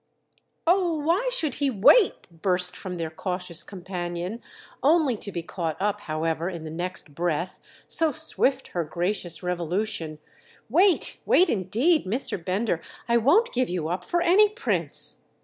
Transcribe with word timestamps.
"Oh 0.65 0.95
why 0.97 1.29
should 1.31 1.53
he 1.61 1.69
'wait'?" 1.69 2.41
burst 2.41 2.75
from 2.75 2.97
their 2.97 3.11
cautious 3.11 3.61
companion—only 3.61 5.15
to 5.17 5.31
be 5.31 5.43
caught 5.43 5.77
up, 5.79 6.01
however, 6.01 6.49
in 6.49 6.63
the 6.63 6.71
next 6.71 7.13
breath, 7.13 7.59
so 7.87 8.11
swift 8.11 8.69
her 8.69 8.83
gracious 8.83 9.43
revolution. 9.43 10.17
"Wait, 10.71 11.19
wait 11.27 11.51
indeed, 11.51 12.07
Mr. 12.07 12.43
Bender—I 12.43 13.17
won't 13.17 13.53
give 13.53 13.69
you 13.69 13.89
up 13.89 14.03
for 14.03 14.23
any 14.23 14.49
Prince!" 14.49 15.21